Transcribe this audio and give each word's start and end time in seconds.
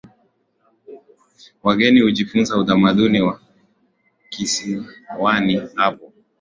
Wageni 1.63 2.01
hujifunza 2.01 2.57
utamaduni 2.57 3.21
wa 3.21 3.39
kisiwani 4.29 5.61
hapo 5.75 6.13